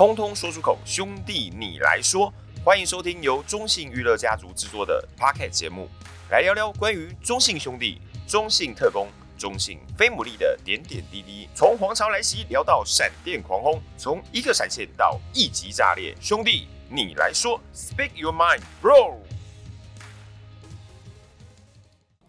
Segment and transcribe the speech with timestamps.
[0.00, 2.32] 通通说出口，兄弟你来说。
[2.64, 5.90] 欢迎收听由中信娱乐家族制作的 Pocket 节目，
[6.30, 11.46] 来聊聊关于中信兄弟、中信特工、中信飞牡蛎的点点滴滴。
[11.54, 19.16] 从皇朝来袭聊到闪电狂轰，从一个闪现到一级炸裂，兄弟你来说，Speak your mind, bro。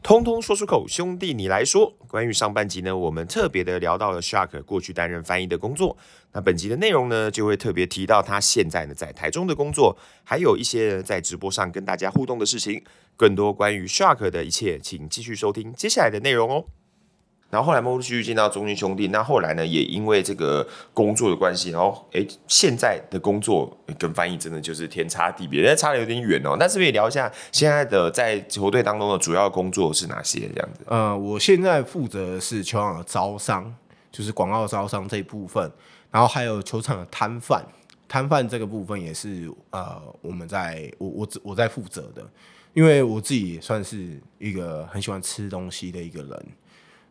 [0.03, 1.93] 通通说出口，兄弟你来说。
[2.07, 5.95] 关于上半集呢，我们特别的聊到了 Shark 过去担任翻译的工作。
[6.33, 12.83] 那本集的内容呢，就会特别提到他现在呢在台中的工作，还有一些在直播上跟大家互动的事情。
[13.15, 16.65] 更多关于 Shark 的一切，请继续收听接下来的内容哦。
[17.51, 26.55] 然后后来陆陆续续进到中信兄弟，那后来呢，也因为这个工作的关系，然后诶，现在的工作跟翻译真的就是天差地别，差的有点远哦。
[26.57, 30.79] 那是不是也聊一下现在的在球队当中的主要工作是哪些这样子？
[30.87, 33.75] 呃，我现在负责的是球场的招商，
[34.09, 35.69] 就是广告招商这一部分，
[36.09, 37.61] 然后还有球场的摊贩，
[38.07, 42.25] 摊贩这个部分也是呃我们在我我我在负责的，
[42.73, 46.45] 因为我自己也算是一个很喜欢吃东西的一个人。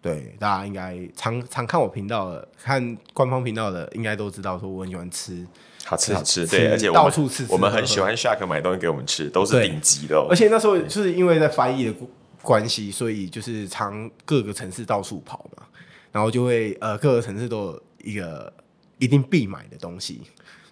[0.03, 5.47] 对，大家应该常常看我频道的，看官方频道的，应该都知道说我很喜欢吃，
[5.85, 10.27] 好吃好吃，对，而且到处吃，我们很喜欢 Shark 买东西给我们吃，都是顶级的哦。
[10.31, 11.95] 而且那时候就是因为在翻译的
[12.41, 15.65] 关系，所以就是常各个城市到处跑嘛，
[16.13, 18.51] 然后就会呃各个城市都有一个
[18.97, 20.23] 一定必买的东西，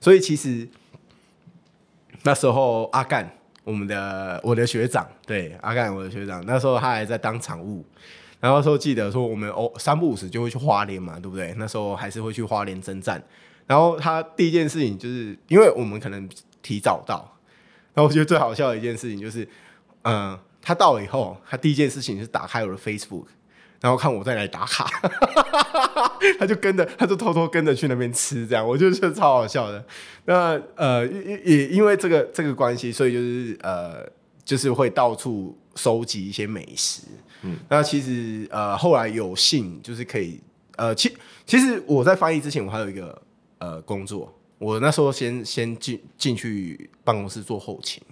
[0.00, 0.66] 所以其实
[2.22, 3.30] 那时候阿干
[3.62, 7.84] 我们的我的学长，对，阿干我的学长，那时候他还在当场务。
[8.40, 11.54] 然后说记得说我们哦三不五时就会去花莲嘛，对不对？
[11.58, 13.22] 那时候还是会去花莲征战。
[13.66, 16.26] 然后他第一件事情就是，因为我们可能
[16.62, 17.36] 提早到，
[17.92, 19.46] 然后我觉得最好笑的一件事情就是，
[20.04, 23.26] 嗯、他到了以后，他第一件事情是打开我的 Facebook，
[23.80, 24.88] 然后看我再来打卡，
[26.38, 29.84] 他就跟着，他就偷偷跟着去那边吃，这样我就觉得超好笑的。
[30.24, 34.08] 那呃也也因为这个这个关系，所以就是呃
[34.44, 37.02] 就是会到处收集一些美食。
[37.42, 40.40] 嗯，那其实呃，后来有幸就是可以
[40.76, 41.16] 呃，其
[41.46, 43.20] 其实我在翻译之前，我还有一个
[43.58, 48.02] 呃工作，我那时候先先进进去办公室做后勤，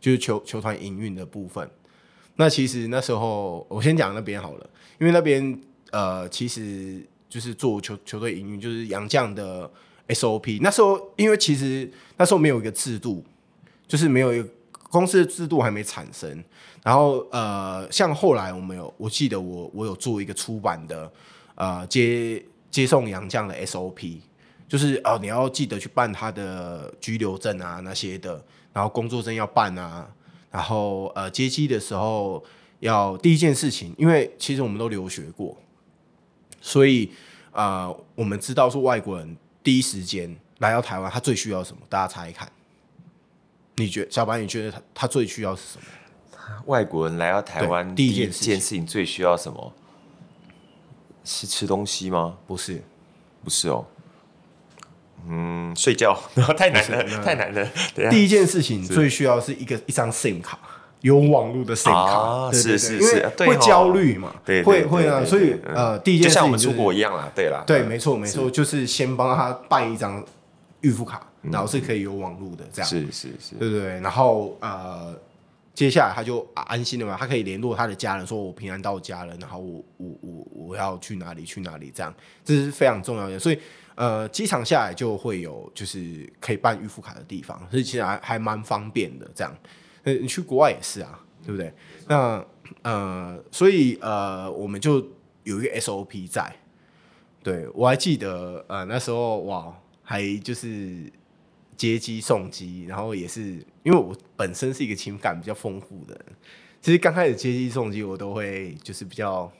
[0.00, 1.68] 就是球球团营运的部分。
[2.36, 4.70] 那其实那时候我先讲那边好了，
[5.00, 5.58] 因为那边
[5.90, 9.70] 呃，其实就是做球球队营运，就是杨将的
[10.08, 10.58] SOP。
[10.60, 13.24] 那时候因为其实那时候没有一个制度，
[13.88, 14.48] 就是没有一个
[14.90, 16.44] 公司的制度还没产生。
[16.86, 21.10] 然后呃，像后来我们有，我记得我我有做一个出版的
[21.56, 24.20] 呃接接送洋将的 SOP，
[24.68, 28.40] 就是哦你要记得去办他的居留证啊那些的，
[28.72, 30.08] 然后工作证要办啊，
[30.48, 32.44] 然后呃接机的时候
[32.78, 35.58] 要第一件事情，因为其实我们都留学过，
[36.60, 37.10] 所以、
[37.50, 41.82] 呃、我们知道说外国人第一时间来到台湾，他最需要什么？
[41.88, 42.48] 大家猜一看，
[43.74, 45.84] 你觉小白你觉得他他最需要是什么？
[46.66, 49.72] 外国人来到台湾，第一件事情最需要什么？
[51.24, 52.36] 是吃东西吗？
[52.46, 52.80] 不是，
[53.42, 53.84] 不是哦。
[55.28, 56.16] 嗯，睡觉，
[56.56, 57.68] 太难了，太难了。
[58.10, 60.56] 第一件事情最需要是一个一张 SIM 卡，
[61.00, 62.52] 有网络的 SIM 卡。
[62.52, 64.32] 是是是，会焦虑嘛？
[64.44, 65.24] 对，会会啊。
[65.24, 67.64] 所以呃，第一件事情就像我们出国一样啦，对啦。
[67.66, 70.24] 对，没错没错，就是先帮他办一张
[70.82, 72.88] 预付卡，然后是可以有网络的这样。
[72.88, 74.00] 是是是，对对对。
[74.00, 75.12] 然后呃。
[75.76, 83.38] 接下来他就安心了嘛，他可以联络他的家人，说我平安到家了，然后我我我我要去哪里去哪里，这样这是非常重要的。
[83.38, 83.58] 所以
[83.94, 89.30] 呃，机场下来就会有就是可以办预付卡的地方，所以其实还还蛮方便的。
[89.34, 89.54] 这样，
[90.04, 91.70] 呃，你去国外也是啊，对不对？
[92.08, 92.42] 那
[92.80, 95.06] 呃，所以呃，我们就
[95.44, 96.56] 有一个 SOP 在。
[97.42, 99.70] 对，我还记得呃那时候哇，
[100.02, 101.12] 还就是。
[101.76, 103.42] 接机送机，然后也是
[103.82, 106.24] 因为我本身是一个情感比较丰富的人，
[106.80, 109.50] 其实刚开始接机送机，我都会就是比较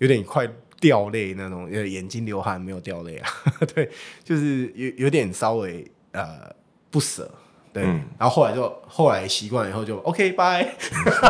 [0.00, 0.46] 有点快
[0.80, 3.28] 掉泪那种，眼睛流汗没有掉泪啊，
[3.74, 3.88] 对，
[4.22, 6.54] 就是有有点稍微呃
[6.90, 7.30] 不舍，
[7.72, 10.74] 对，嗯、然后后来就后来习惯了以后就 OK 拜，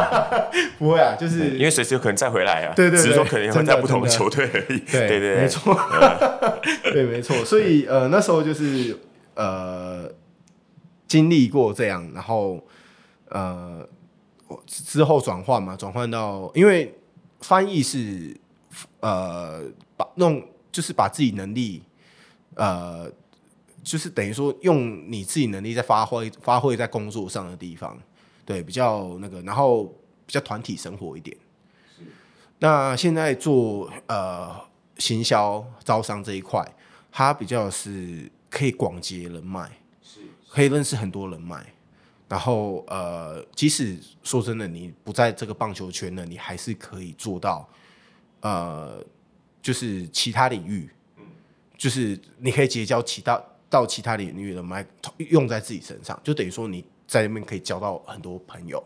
[0.77, 5.79] 不会啊，就是因为随时有可能再回来啊，对对，对，只是说可能会在不同的球队而已，对对对，没错，
[6.93, 8.99] 对没错，所以呃那时候就是。
[9.35, 10.09] 呃，
[11.09, 12.63] 经历过这样，然后
[13.29, 13.87] 呃
[14.67, 16.97] 之后转换嘛，转换到因为
[17.41, 18.37] 翻译是
[19.01, 19.65] 呃
[19.97, 20.41] 把弄
[20.71, 21.83] 就是把自己能力
[22.55, 23.11] 呃
[23.83, 27.99] 就是等于说用你自己能力在发挥发挥在工作上的地方，
[28.45, 29.85] 对，比较那个，然后
[30.27, 31.37] 比较团体生活一点。
[32.61, 34.55] 那现在做呃
[34.99, 36.65] 行销招商这一块，
[37.11, 38.31] 它比较是。
[38.55, 39.69] 可以广结人脉，
[40.01, 41.67] 是可以认识很多人脉。
[42.29, 47.69] 然后呃，即使说真的，你不在这个棒球圈呢，你还是可以做到
[48.41, 49.05] 呃，
[49.61, 50.89] 就是其他领域，
[51.77, 54.87] 就是你可以结交其他到其他领域的人脉，
[55.19, 58.83] 用在自己身上，就等于说你在那边可以交到很多朋友。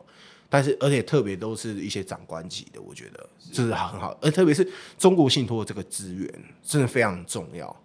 [0.51, 4.17] 但是，而且特别都是一些长官级的，我觉得这是很好。
[4.23, 4.67] 而特别是
[4.99, 7.77] 中国信托这个资源，真的非常重要。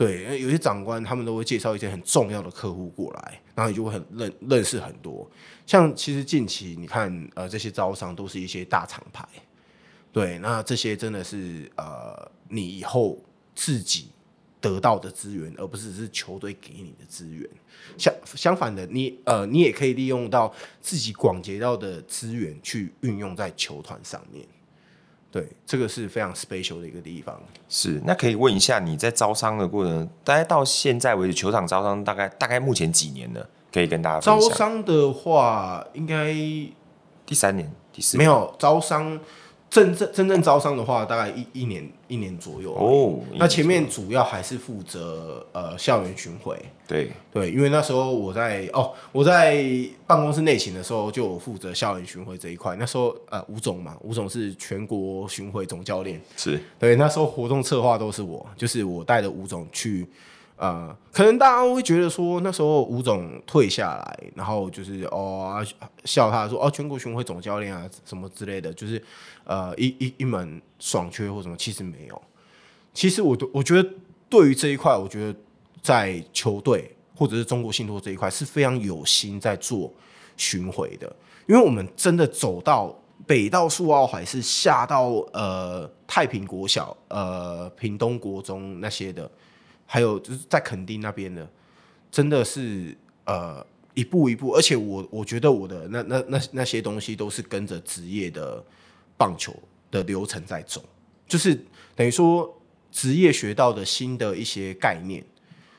[0.00, 5.30] 对，有些长官他们都会介绍一些很重要的客户过来，然后你就会很认认识很多。
[5.66, 9.28] 像其实近期你看，呃，这些招商都是一些大厂牌。
[10.10, 13.22] 对，那这些真的是呃，你以后
[13.54, 14.08] 自己
[14.58, 17.46] 得到的资源，而不是只是球队给你的资源。
[17.98, 20.50] 相相反的，你呃，你也可以利用到
[20.80, 24.46] 自己广结到的资源去运用在球团上面。
[25.30, 27.40] 对，这个是非常 special 的一个地方。
[27.68, 33.40] 是，那可以问一下你在招商的过程，大概到现在为止，球场招商大概大概目前几年呢？
[33.72, 34.20] 可以跟大家。
[34.20, 36.32] 招商的话，应该
[37.24, 39.20] 第三年、第四年没有招商。
[39.70, 43.20] 真正真正招商的话，大概一一年一年左右哦。
[43.36, 46.60] 那前面主要还是负责呃校园巡回。
[46.88, 49.64] 对对，因为那时候我在哦我在
[50.08, 52.74] 办公室内勤的时候，就负责校园巡回这一块。
[52.74, 56.20] 那时候呃吴总嘛，吴总是全国巡回总教练。
[56.36, 60.04] 是对，那时候活动策划都是我，就是我带着吴总去。
[60.60, 65.64] 呃，可能大家会觉得说，那时候吴总退下来，然后就是哦
[66.04, 69.02] 笑他说哦全国巡回总教练啊什么之类的，就是
[69.44, 72.22] 呃一一一门爽缺或什么，其实没有。
[72.92, 73.88] 其实我我觉得
[74.28, 75.38] 对于这一块，我觉得
[75.80, 79.90] 在球队或者是中国信托这一块是非常有心在做
[80.36, 81.10] 巡回的，
[81.48, 82.94] 因为我们真的走到
[83.26, 89.30] 北到苏澳海，是下到呃太平国小、呃屏东国中那些的。
[89.92, 91.50] 还有就是在垦丁那边的，
[92.12, 98.64] 真的是呃一步一步，而且我我觉得我的那那那那些东西都是跟着职业的
[99.16, 99.52] 棒球
[99.90, 100.80] 的流程在走，
[101.26, 101.60] 就是
[101.96, 102.56] 等于说
[102.92, 105.24] 职业学到的新的一些概念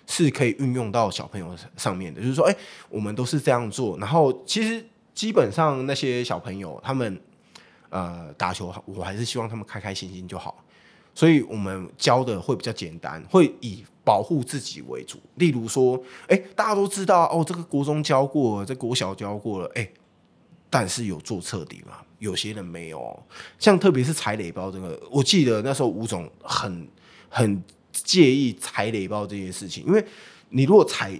[0.08, 2.54] 是可以运用到小朋友上面的，就是说，哎，
[2.90, 4.86] 我们都是这样做，然后其实
[5.16, 7.18] 基本上那些小朋友他们
[7.88, 10.62] 呃打球，我还是希望他们开开心心就好。
[11.14, 15.20] 所以我们教的会比较简单，会以保护自己为主。
[15.36, 19.88] 例如说，哎，大家都知道哦，这个国中教过，这国小教过了，哎，
[20.70, 21.98] 但是有做彻底吗？
[22.20, 23.24] 有些人没有。
[23.60, 26.88] 像特别是踩雷包这个，我记得那时候吴总很
[27.30, 30.04] 很介意踩雷包这件事情，因为
[30.50, 31.12] 你如果踩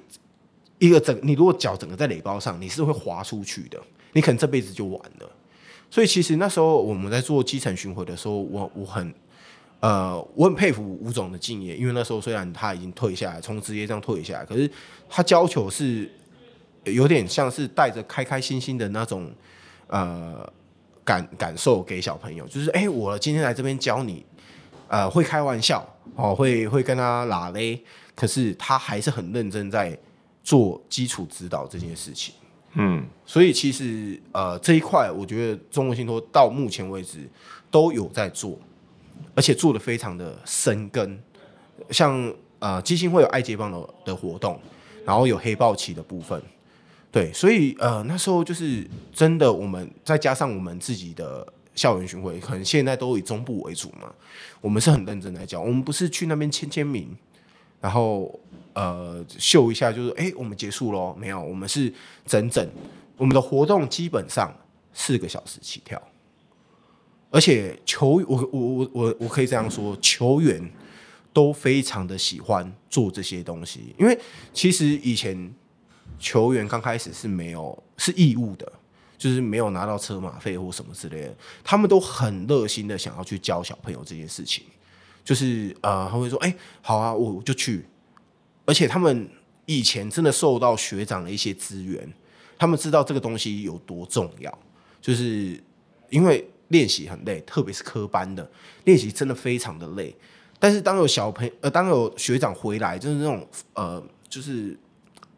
[0.80, 3.82] 一个整，你如果脚整个在雷包上，你是会滑出去的，
[4.14, 5.30] 你可能这辈子就完了。
[5.90, 9.14] 所以其实那时候我们在做基层巡回的时候，我我很。
[9.82, 14.70] 呃，我很佩服吴总的敬业，因为那时候虽然他已经退下来，从职业上退下来，可是
[15.10, 16.08] 他教球是
[16.84, 19.34] 有点像是带着开开心心的那种
[19.88, 20.48] 呃
[21.04, 24.24] 感感受给小朋友，就是哎、欸，我今天来这边教你，
[24.88, 25.84] 呃，会开玩笑
[26.16, 27.84] 哦，会会跟他拉嘞，
[28.16, 29.98] 可是他还是很认真在
[30.44, 32.36] 做基础指导这件事情。
[32.74, 37.28] 嗯，所以其实呃这一块，我觉得中国信托到目前为止
[37.72, 38.60] 都有在做。
[39.36, 41.20] 而且做的非常的深耕，
[41.90, 44.60] 像呃基金会有爱接棒的的活动，
[45.06, 46.42] 然后有黑豹旗的部分，
[47.12, 54.14] 对，所以呃那时候就是真的，我们再加上我们自己的校园巡回，可能现在都以中部为主嘛，
[54.60, 57.16] 我们是很认真来讲，我们不是去那边签签名，
[57.80, 58.40] 然后
[58.74, 61.92] 呃秀一下就是哎、我们结束喽，没有，我们是
[62.26, 62.68] 整整
[63.18, 64.54] 我们的活动基本上
[64.94, 66.02] 四个小时起跳。
[67.34, 70.70] 而且球，我我我我我可以这样说，球员
[71.32, 74.20] 都非常的喜欢做这些东西，因为
[74.54, 75.50] 其实以前
[76.20, 78.70] 球员刚开始是没有是义务的，
[79.18, 84.66] 就是没有拿到车马费或什么之类的，他们都很热心的想要去教小朋友这件事情，
[85.24, 87.86] 就是呃，他会说，哎、好啊，我就去，
[88.66, 89.30] 而且他们
[89.66, 92.14] 以前真的受到学长的一些资源，
[92.60, 94.60] 他们知道这个东西有多重要，
[95.00, 95.58] 就是
[96.10, 96.46] 因为。
[96.72, 98.50] 练习很累，特别是科班的
[98.86, 100.16] 练习真的非常的累。
[100.58, 104.78] 但是当有小朋呃，当有学长回来，就是那种呃，就是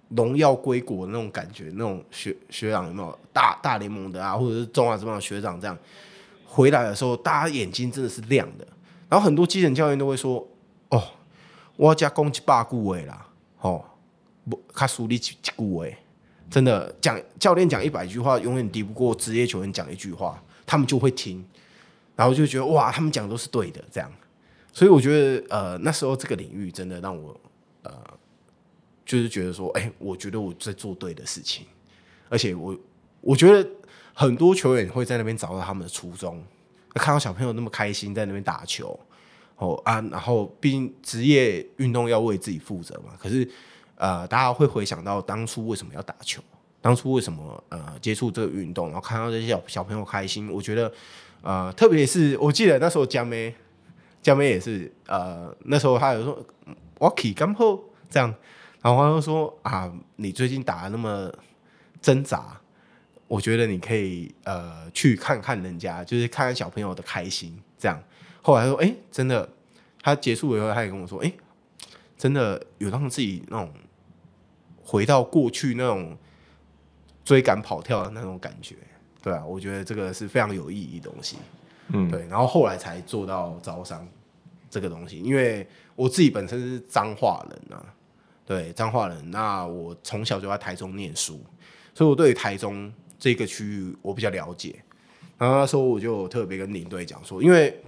[0.09, 5.77] 荣耀归国的那种感觉，那种学学长有没有大大联盟的啊，或者是中华职棒学长这样
[6.45, 8.67] 回来的时候，大家眼睛真的是亮的。
[9.09, 10.45] 然后很多基层教练都会说
[10.89, 11.01] ：“哦，
[11.77, 13.25] 我要加攻击八顾位啦，
[13.61, 13.83] 哦，
[14.49, 15.95] 不，他输你几顾位，
[16.49, 21.45] 真的讲教练讲一百句话，永远敌不过职业球员讲一句话。”他们就会听，
[22.15, 24.11] 然后就觉得哇，他们讲的都是对的，这样。
[24.71, 27.39] 所以我觉得，呃，那时候这个领域真的让我，
[27.83, 27.93] 呃，
[29.05, 31.65] 就是觉得说，哎、我觉得我在做对的事情，
[32.27, 32.75] 而且我
[33.21, 33.69] 我觉得
[34.13, 36.43] 很多球员会在那边找到他们的初衷，
[36.95, 38.99] 看到小朋友那么开心在那边打球，
[39.57, 43.47] 哦啊，然后毕竟职业运动要为自己负责嘛，可是
[43.95, 46.41] 呃，大家会回想到当初为什么要打球，
[46.83, 50.91] 当初为什么呃接触这个运动，然后看到这些小小朋友开心，我觉得
[51.41, 53.55] 呃，特别是我记得那时候江妹，
[54.21, 56.45] 江妹也是呃，那时候她有说
[56.99, 58.35] 我可以刚好这样。
[58.81, 61.33] 然后她就说啊，你最近打得那么
[62.01, 62.59] 挣扎，
[63.29, 67.97] 我觉得你可以呃去看看人家，就是看看小朋友的开心这样。
[68.41, 69.47] 后来说，哎，真的，
[70.01, 71.31] 他结束以后，他也跟我说，哎，
[72.17, 73.73] 真的有让自己那种
[74.83, 76.17] 回到过去那种
[77.23, 78.75] 追赶跑跳的那种感觉，
[79.21, 81.37] 对啊，我觉得这个是非常有意义的东西，
[81.89, 82.27] 嗯，对。
[82.27, 84.07] 然后后来才做到招商
[84.69, 85.65] 这个东西，因为
[85.95, 87.85] 我自己本身是彰化人啊。
[88.45, 89.31] 对，彰化人。
[89.31, 91.41] 那我从小就在台中念书，
[91.93, 94.75] 所以我对台中这个区域我比较了解。
[95.37, 97.81] 然后那时候我就特别跟领队讲说，因为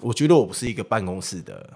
[0.00, 1.68] 我觉得我不是一个办公室的，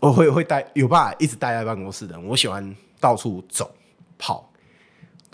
[0.00, 2.20] 我会会待有办法一直待在办公室的。
[2.20, 3.74] 我喜欢到处走
[4.16, 4.48] 跑。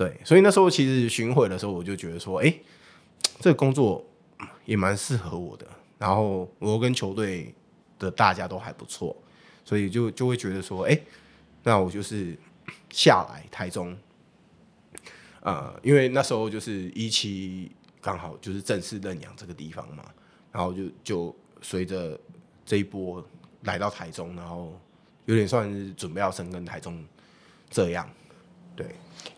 [0.00, 2.54] 对，所以那时候其实巡回的时候，我就觉得说，哎，
[3.38, 4.02] 这个工作
[4.64, 5.66] 也蛮适合我的。
[5.98, 7.54] 然后我跟球队
[7.98, 9.14] 的大家都还不错。
[9.62, 10.98] 所以就就会觉得说，哎、
[11.64, 12.34] 那我就是
[12.88, 13.94] 下来台中，
[15.42, 20.02] 呃，因为那时候就是一期刚好就是正式认养这个地方嘛，
[20.50, 22.18] 然后就就随着
[22.64, 23.22] 这一波
[23.64, 24.80] 来到台中，然后
[25.26, 27.04] 有点算是准备要深耕台中
[27.68, 28.08] 这样，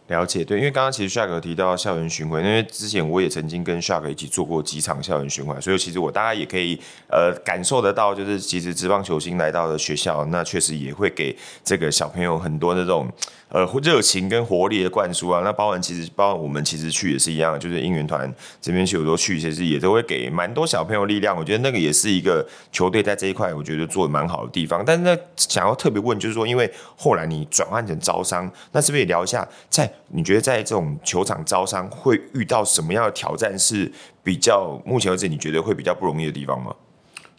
[0.08, 6.78] 了解，对，因为刚刚其实 Shark 有提到校园巡回，因为之前我也曾经跟 Shark 一起做过几场校园巡回，所以其实我大概也可以
[7.08, 13.08] 呃感受得到，就是其实职棒球星来到了学校，那确实也会给这个小朋友很多那种
[13.48, 15.40] 呃热情跟活力的灌输啊。
[15.44, 18.30] 那包含其实包含我们其实去也是一样，就是应援团
[18.60, 21.34] 这边有时候去，其实也都会给蛮多小朋友力量。
[21.34, 24.84] 我觉得那个也是一个球队在这一块，我觉得做的蛮好的地方。
[24.84, 29.90] 但是呢，想要特别问，就是说，因为后来你转换成招商，那是不是也聊一下在？
[30.08, 33.58] 你觉得在这种球场招商会遇到什么样的挑战？
[33.58, 33.90] 是
[34.22, 36.74] 比较目前为止你觉得会比较不容易的地方吗？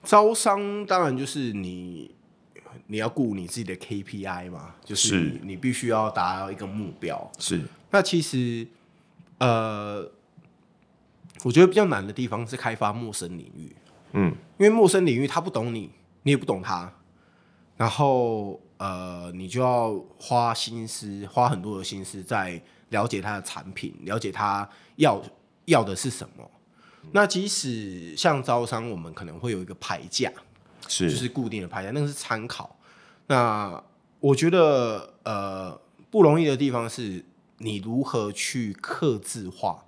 [0.04, 2.14] 招商当然就是你
[2.88, 7.32] 你要顾你自己的 KPI 嘛，就是你必须要达到一个目标。
[7.40, 7.62] 是。
[7.92, 8.68] 那其实
[9.38, 10.10] 呃，
[11.44, 13.76] 我觉得比较难的地方是开发陌生领域。
[14.14, 15.90] 嗯，因为陌生领域他不懂你，
[16.24, 16.94] 你也不懂他，
[17.78, 18.60] 然后。
[18.84, 25.22] 呃，你就要花心思，花很多的心思在了解他的产品，了解他要
[25.64, 26.52] 要的是什么。
[27.14, 30.30] 那即使像招商，我们可能会有一个牌价，
[30.90, 32.76] 是就是固定的牌价，那个是参考。
[33.28, 33.82] 那
[34.20, 35.80] 我觉得呃
[36.12, 37.24] 不容易的地方是
[37.60, 39.86] 你如何去克制化，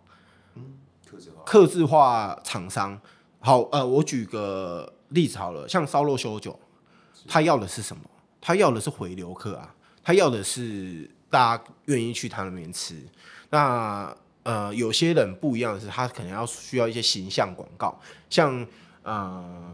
[0.53, 2.97] 嗯，克制化，克制化厂商。
[3.41, 6.57] 好，呃，我举个例子好了，像烧肉修酒，
[7.27, 8.01] 他要的是什么？
[8.45, 9.73] 他要的是回流客啊，
[10.03, 13.01] 他要的是大家愿意去他那边吃。
[13.49, 17.99] 那呃，有些人不一样的是，他可能要需要一些形象广告，
[18.29, 18.63] 像
[19.01, 19.73] 呃，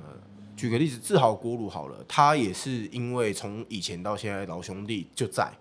[0.55, 5.51] 举个例子，志豪锅炉好了，他也是因为从以前到现在老兄弟就在，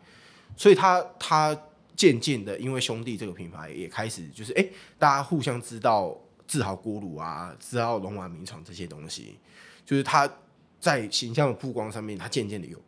[0.57, 1.61] 所以他他
[1.97, 4.65] 渐渐的因为兄弟这个品牌也开始就是哎、
[5.01, 9.37] 大家互相知道志豪锅炉啊，知道龙丸铭传这些东西，
[9.85, 10.31] 就是他
[10.79, 12.81] 在形象的曝光上面，他渐渐的有。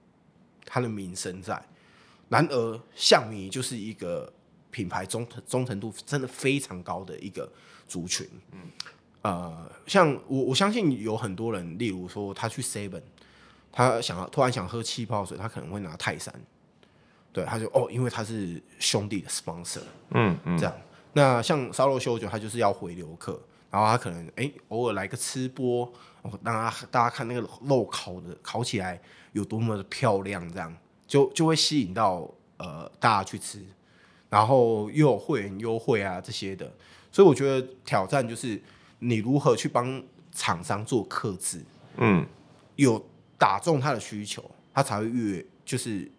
[0.72, 1.62] 他的名声在，
[2.30, 4.32] 然而象迷就是一个
[4.70, 7.46] 品牌忠忠诚度真的非常高的一个
[7.86, 8.26] 族群。
[8.52, 8.58] 嗯，
[9.20, 13.02] 呃，像我我相信有很多人，例如说他去 Seven，
[13.70, 16.34] 他想要突然想喝气泡水，他可能会拿泰山。
[17.34, 19.82] 对，他就哦，因为他是兄弟的 sponsor。
[20.12, 20.74] 嗯嗯，这样。
[21.12, 23.38] 那像烧肉秀酒，他就是要回流客，
[23.70, 28.98] 然后他可能哎、欸、偶尔来个吃播，让大家大家看那个肉烤的烤起来。
[29.32, 30.74] 有多么的漂亮，这样。
[31.04, 33.62] 就就会吸引到呃大家去吃，
[34.30, 36.72] 然后又有会员优惠啊这些的，
[37.10, 38.58] 所以我觉得挑战就是
[38.98, 41.60] 你如何去帮厂商做克制，
[41.98, 42.24] 嗯，
[42.76, 43.04] 有
[43.36, 46.10] 打中他的需求，他才会越就是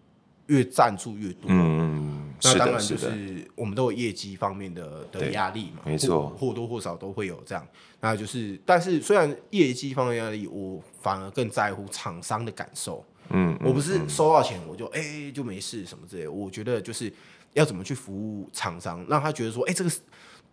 [0.45, 2.12] 越赞助越多，嗯，
[2.43, 7.67] 那当然就是我们都有业绩方面的的压力嘛，没错，或多或少都会有这样，
[7.99, 10.81] 那就是但是虽然业绩方面压力我。
[11.03, 13.03] 反而更在乎厂商的感受。
[13.27, 16.31] 嗯，我不是收到钱我就哎、欸、就没事什么之类的。
[16.31, 17.11] 我觉得就是
[17.51, 19.91] 要怎么去服务厂商，让他觉得说，哎、欸，这个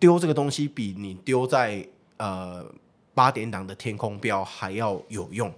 [0.01, 2.67] 丢这个东西比你丢在呃
[3.15, 5.55] 八点档的天空标还要有用。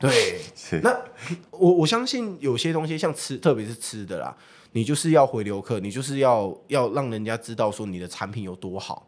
[0.00, 0.40] 对，
[0.82, 0.98] 那
[1.50, 4.34] 我我相信有些东西像吃，特别是吃的啦，
[4.72, 9.06] 你就是要回流客，你就是要要让人家知道说你的产品有多好，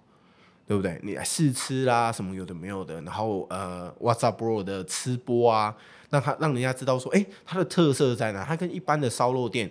[0.67, 1.01] 对不对？
[1.03, 5.75] 你试吃啦，什么有的没有的，然后呃，WhatsApp Bro 的吃播啊，
[6.11, 8.45] 让他让人家知道说，哎，它的特色在哪？
[8.45, 9.71] 它跟一般的烧肉店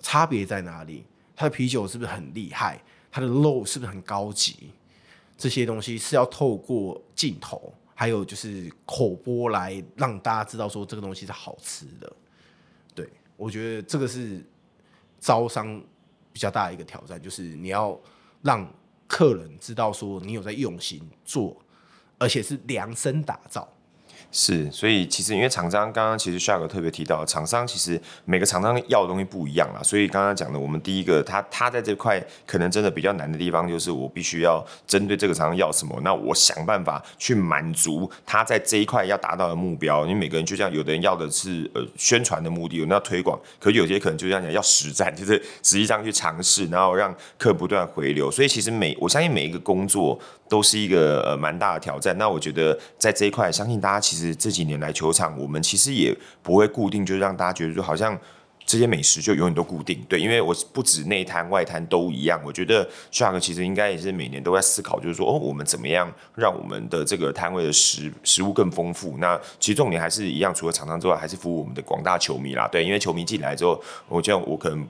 [0.00, 1.04] 差别在哪里？
[1.36, 2.82] 它的啤酒是不是很厉害？
[3.12, 4.70] 它的肉是不是很高级？
[5.36, 7.74] 这些东西是要透过镜头。
[7.94, 12.12] 还有就是口播来让大家知道说这个东西是好吃的，
[12.94, 14.44] 对，我觉得这个是
[15.20, 15.82] 招商
[16.32, 17.98] 比较大的一个挑战，就是你要
[18.42, 18.68] 让
[19.06, 21.56] 客人知道说你有在用心做，
[22.18, 23.68] 而且是量身打造。
[24.36, 29.80] 是，所以其实因为厂商刚刚其实 Shark 特别提到，厂商其实每个厂商要的东西不一样啦。
[29.80, 40.02] 所以刚刚讲的，我们第一个，他他在这块可能真的比较难的地方，就是我必须要针对这个厂商要什么，那我想办法去满足他在这一块要达到的目标。
[40.04, 48.28] 因为每个人就像有的人要的是呃宣传的目的，有人要推广，可有些可能就像讲要实战，就是实际上去尝试，然后让客不断回流。
[48.32, 52.16] 所以其实每我相信每一个工作都是一个呃蛮大的挑战。
[52.18, 54.34] 那我觉得在这一块，相信大家其实。
[54.44, 58.18] 这几年来球场，我们其实也不会固定，就是让大家觉得说好像
[58.66, 60.04] 这些美食就永远都固定。
[60.06, 62.38] 对，因为我不止内滩外滩都一样。
[62.44, 69.16] 我觉得 Shark 其实应该也是每年都在思考，就是说哦，我们怎么样让我们的这个摊位的食食物更丰富？
[69.18, 72.68] 那其实重点还是一样，除了厂商之外，还是服务我们的广大球迷啦。
[72.70, 74.86] 对，因为球迷进来之后，我这样我可能。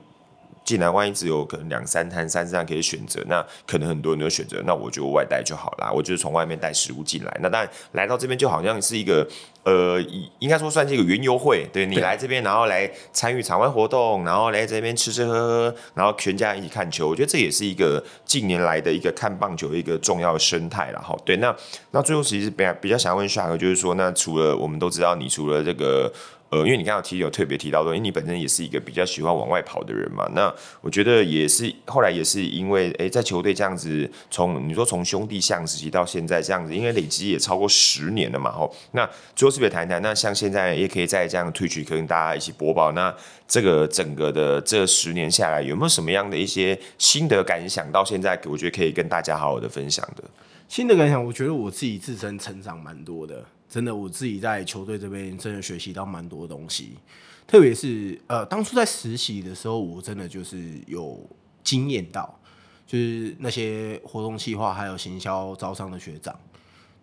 [0.65, 5.91] 既然万一只有可能两三摊、三四摊可以选择，那可能很多人都选择，那我就外带就好啦。
[5.91, 7.39] 我就是从外面带食物进来。
[7.41, 9.25] 那当然来到这边就好像是一个，
[9.63, 10.01] 呃，
[10.39, 11.67] 应该说算是一个云游会。
[11.71, 17.07] 对，你来这边，然后来参与场外活动，然后来这边吃吃喝喝，然后全家一起看球。
[17.07, 21.15] 我觉得这也是一个近年来的一个看棒球的一个重要生态了哈。
[21.23, 21.55] 对，那
[21.91, 26.11] 那最后其实比较比较想问 Shark，就是说，那除了我们都知道，你除了这个。
[26.55, 43.13] 呃，因为你刚刚提有特别提到说，因为你本身也是一个比较喜欢往外跑的人嘛，那我觉得也是后来也是因为，哎，在球队这样子，从你说从兄弟象时期到现在这样子，因为累积也超过十年了嘛，吼，那最后特别谈谈，那像现在也可以再这样退去跟大家一起播报，那
[43.45, 47.91] 这个整个的这十年下来，有没有什么样的一些心得感想？
[47.91, 50.23] 到现在我觉得可以跟大家好好的分享的。
[50.67, 53.45] 新的感想，我觉得我自己自身成长蛮多的。
[53.67, 56.97] 真的，我自己在球队这边真的学习到蛮多东西，
[57.45, 61.19] 特别是呃，当初在实习的时候，我真的就是有
[61.63, 62.39] 经验到，
[62.87, 66.39] 就是那些活动计划还有行销招商的学长，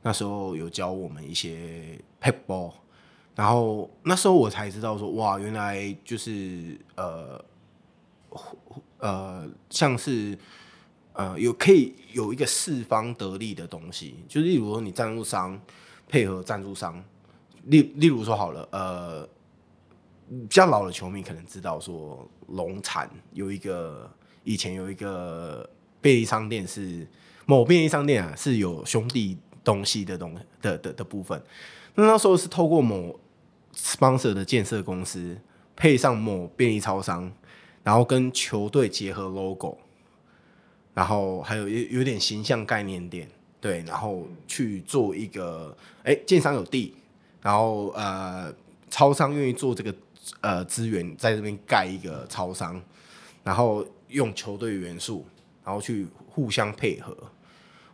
[0.02, 2.72] 那时候有教我们一些 paintball，
[3.34, 7.44] 然后那时候我才知道说，哇，原来就是呃
[8.98, 10.38] 呃，像是
[11.14, 15.60] 呃有可以有一个四方得利的东西，就例如说你赞助商。
[16.08, 17.02] 配合赞助商，
[17.68, 19.26] 例例如说好了，呃，
[20.28, 24.10] 比较老的球迷可能知道说，龙产有一个
[24.44, 25.66] 以前有一个
[26.02, 27.08] 便利商店是
[27.46, 31.42] 某便利商店啊，是有兄弟东西的东的的的部分。
[31.94, 33.18] 那那时候是透过某
[33.74, 35.40] sponsor 的建设公司
[35.74, 37.32] 配上某便利超商，
[37.82, 39.78] 然后跟球队结合 logo，
[40.94, 43.28] 然后还有有有点形象概念店。
[43.60, 46.92] 对，然后去做一个，哎，建商有地，
[47.40, 48.52] 然后呃，
[48.90, 49.94] 超商愿意做这个
[50.40, 52.82] 呃资源，在这边盖一个超商，
[53.44, 55.24] 然后用球队元素，
[55.64, 57.16] 然后去互相配合，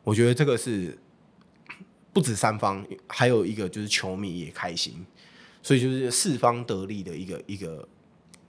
[0.02, 0.96] 我觉得这个是
[2.14, 5.04] 不止三方，还有一个就是球迷也开心，
[5.62, 7.86] 所以就是四方得利的一个一个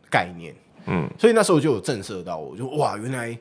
[0.09, 3.37] 概念，嗯，所以那时候就有震慑到我，就哇，原来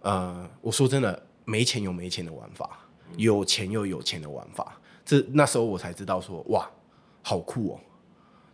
[0.00, 2.86] 呃，我说真的，没钱有没钱的玩法。
[3.16, 6.70] 有钱又有钱的玩法，这那时候我才知道说，哇，
[7.22, 7.80] 好酷哦！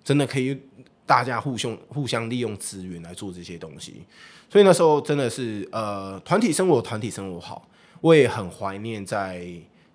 [0.02, 0.58] 真的可以
[1.04, 4.06] 大家互相互相利用资源来做这些东西，
[4.48, 7.68] 所以那时候真的是呃，团体生活团体生活好，
[8.00, 9.46] 我也很怀念在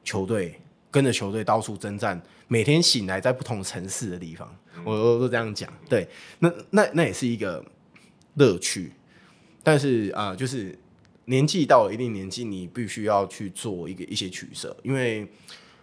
[0.04, 0.62] 球队
[0.92, 7.66] 跟着球队到处征战，每天醒来在不同城市的地方，我都都这样讲，对，那那那也是一个
[8.36, 8.94] 乐趣，
[9.64, 10.78] 但是啊、呃，就是。
[11.26, 15.28] 年纪到了一定年纪，你必须要去做一个一些取舍，因为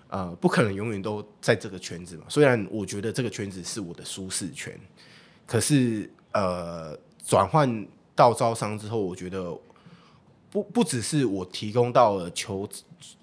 [0.08, 2.24] 呃，不可能永远都在这个圈子嘛。
[2.28, 4.78] 虽然我觉得这个圈子是我的舒适圈，
[5.46, 9.56] 可是呃，转换到招商之后，我觉得
[10.50, 12.68] 不不只是我提供到了球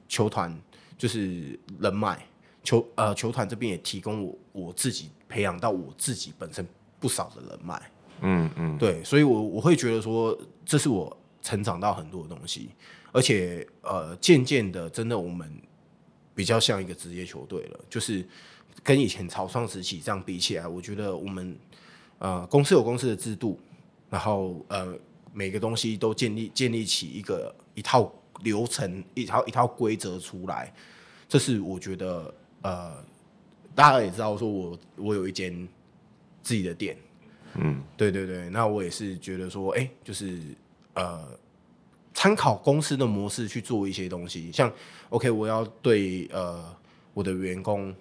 [0.07, 0.55] 球团，
[0.97, 2.25] 就是人脉
[2.63, 6.65] 球呃球团这边也提供我我自己培养到我自己本身
[6.99, 7.91] 不少的人脉。
[8.21, 11.15] 嗯嗯，对，所以我我会觉得说，这是我。
[11.45, 12.69] 成长到很多东西，
[13.11, 15.47] 而且呃，渐渐的，真的我们
[16.33, 18.27] 比较像一个职业球队了，就是
[18.81, 21.55] 跟以前草创时期这样比起来，我觉得我们
[22.17, 23.59] 呃公司有公司的制度，
[24.09, 24.97] 然后呃
[25.31, 30.73] 每个东西都建立建立起一个一套流程，一套一套规则出来，
[31.29, 32.91] 这是我觉得呃
[33.75, 35.67] 大家也知道，说我我有一间
[36.41, 36.97] 自己的店，
[37.53, 40.39] 嗯，对对对，那我也是觉得说，哎、欸，就是
[40.95, 41.39] 呃。
[42.17, 44.71] 参考公司的模式去做一些东西，像
[45.09, 46.73] OK，我要对呃
[47.13, 47.93] 我的员工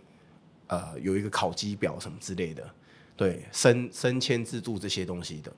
[0.69, 2.65] 呃有一个考绩表什么之类的，
[3.17, 5.53] 对升升迁制度这些东西的，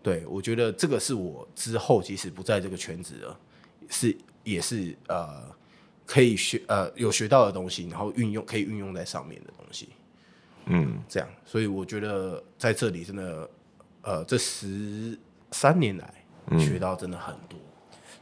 [0.00, 3.40] 对我觉得这个是我之后即使不在这个圈子了，
[3.90, 5.42] 是也是呃
[6.06, 9.88] 可以学呃有学到的东西，然后运用可以运用在上面的东西，
[10.66, 13.50] 嗯，这样，所以我觉得在这里真的
[14.02, 15.18] 呃这十
[15.50, 16.14] 三年来
[16.58, 17.58] 学到真的很多。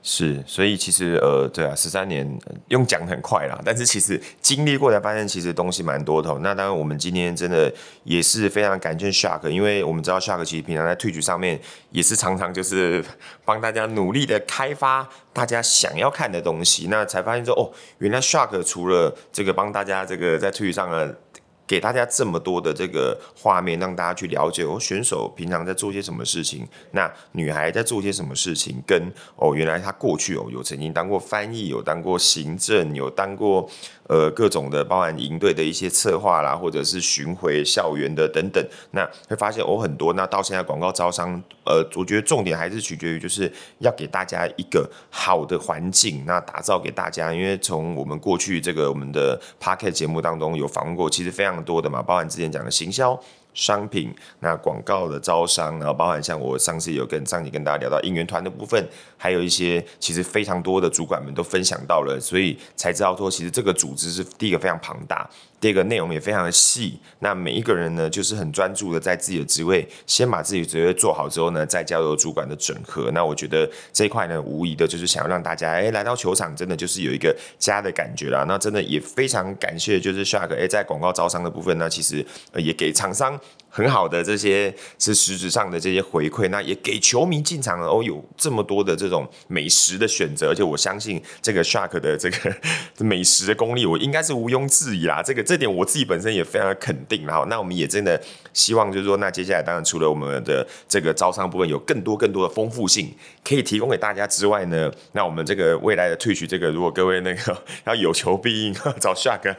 [0.09, 2.25] 是，所以其实呃，对啊，十三年
[2.69, 6.33] 用讲很快啦，但是其实经历过才发现，其实东西蛮多的。
[6.39, 7.73] 那当然，我们今天真的
[8.05, 11.61] 也是非常感谢 Shark，因为我们知道 Shark 其实平常在 Twitch 上面
[11.91, 13.05] 也是常常就是
[13.45, 21.19] 帮大家努力的开发大家想要看的东西，那才发现说哦，原来 Shark 除了这个帮大家这个在 Twitch 上的。
[21.66, 33.68] 给大家这么多的这个画面，让大家去了解哦，选手平常在做些什么事情，那女孩在做些什么事情，跟哦，原来她过去哦有曾经当过翻译，有当过行政，有当过。
[34.09, 40.12] 呃，各种的，包含营队的一些策划啦，或者是巡回校园的等等，那会发现我很多。
[40.12, 47.33] 那到现在广告招商，呃，我觉得重点还是取决于，就是要给大家一个好的环境，那打造给大家。
[47.33, 53.21] 因为从我们过去这个我们的 Podcast 节目当中有访问过，其实非常多的嘛，包含之前讲的行销。
[53.57, 65.29] 商品，那广告的招商，然后包含像我上次有跟上集跟大家聊到应援团的部分，还有一些其实非常多的主管们都分享到了，所以才知道说，其实这个组织是第一个非常庞大。
[65.59, 73.11] 第二个内容也非常的细，那每一个人呢，就是很专注的在自己的职位，先把自己的职位做好之后呢，再交由主管的整合。
[73.12, 78.45] 那我觉得这一块呢，无疑的就是想要让大家哎来到球场，真的就是有一个家的感觉啦。
[78.47, 83.38] 那真的也非常感谢，就是 Shark 哎在广告招商的部分呢，其实也给厂商
[83.77, 92.57] 很好的这些是实质上的这些回馈，那也给球迷进场了哦有这么多的这种美食的选择，而且我相信这个 Shark 的这个
[93.05, 95.23] 美食的功力，我应该是毋庸置疑啦。
[95.23, 98.19] 这个这点我自己本身也非常的肯定，然后那我们也真的
[98.57, 103.14] 希望就是说，那接下来当然除了我们的这个招商部分有更多更多的丰富性
[103.45, 109.55] 可以提供给大家之外呢， 那我们这个未来的 Twitch 这个，如果各位那个 要有求必应， 找 Shark，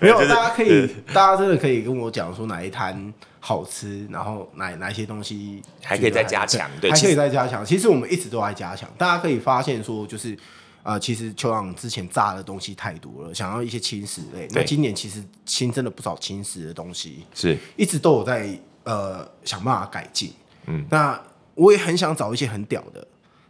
[0.00, 7.64] 没有，大家可以，大家真的可以跟我讲说哪一摊好吃，然后哪哪些东西还可以再加强，对，还可以再加强。
[7.64, 10.38] 其实我们一直都在加强，大家可以发现说就是。
[10.86, 14.46] 啊、呃，其实球场之前炸的东西太多了，想要一些轻食类。
[14.52, 20.32] 那今年其实新增了不少轻食的东西，是一直都有在呃想办法改进。
[20.66, 21.20] 嗯，那
[21.56, 23.04] 我也很想找一些很屌的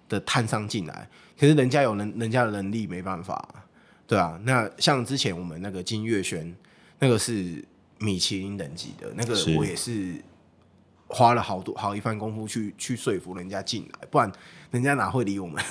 [0.08, 1.06] 的摊商进来，
[1.38, 3.46] 可是人家有人人家的能力没办法，
[4.06, 4.40] 对啊。
[4.44, 6.56] 那像之前我们那个金月轩，
[6.98, 7.62] 那个是
[7.98, 10.14] 米其林等级的，那个我也是
[11.08, 14.30] 花了好多好一番功夫去去说服人家进来，不然。
[14.72, 15.62] 人家哪会理我们？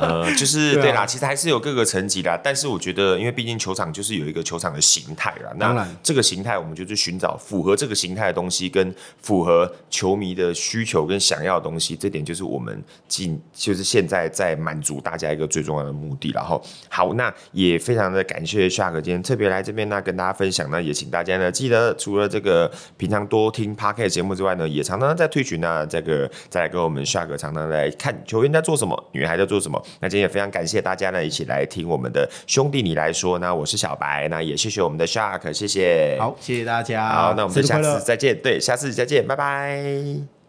[0.00, 2.38] 呃，就是 对啦，其实还是有各个层级的。
[2.42, 5.52] 但是我觉得，因为毕竟球场就是有一个球场的形态啦。
[5.56, 8.92] 那这个形态，我们就去寻找符合这个形态的东西，跟
[9.22, 11.96] 符合球迷的需求跟想要的东西。
[11.96, 16.32] 这点就是我们进，就是现在在满足大家一个最重要的目的。
[16.32, 28.42] 然后，好，那也非常的感谢 Shark 今天特别来这边呢，跟大家分享呢，也请大家呢记得，除了这个平常多听 Podcast 节目之外呢，也常常在 Twitch 呢，这个再来跟我们 Shark 常常来看球。
[28.42, 29.08] 球员在做什么？
[29.12, 29.80] 女孩在做什么？
[30.00, 33.38] 那今天也非常感谢大家呢，一起来听我们的兄弟你来说。
[33.38, 36.16] 那我是小白，那也谢谢我们的 Shark，谢谢。
[36.18, 37.08] 好，谢谢大家。
[37.08, 38.36] 好，那我们就下次再见。
[38.42, 40.41] 对，下次再见，拜拜。